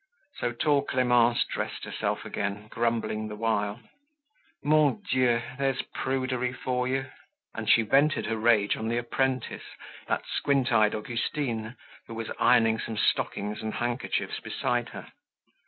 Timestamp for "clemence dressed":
0.81-1.83